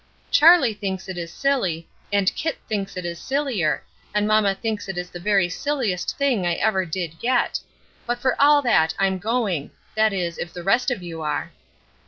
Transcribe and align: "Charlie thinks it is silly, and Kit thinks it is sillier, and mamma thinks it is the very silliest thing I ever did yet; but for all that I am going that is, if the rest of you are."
"Charlie 0.31 0.73
thinks 0.73 1.07
it 1.07 1.15
is 1.15 1.31
silly, 1.31 1.87
and 2.11 2.33
Kit 2.33 2.57
thinks 2.67 2.97
it 2.97 3.05
is 3.05 3.19
sillier, 3.19 3.83
and 4.15 4.27
mamma 4.27 4.55
thinks 4.55 4.89
it 4.89 4.97
is 4.97 5.11
the 5.11 5.19
very 5.19 5.47
silliest 5.47 6.17
thing 6.17 6.43
I 6.43 6.55
ever 6.55 6.85
did 6.87 7.15
yet; 7.19 7.59
but 8.07 8.17
for 8.17 8.35
all 8.41 8.63
that 8.63 8.95
I 8.97 9.05
am 9.05 9.19
going 9.19 9.69
that 9.93 10.11
is, 10.11 10.39
if 10.39 10.53
the 10.53 10.63
rest 10.63 10.89
of 10.89 11.03
you 11.03 11.21
are." 11.21 11.51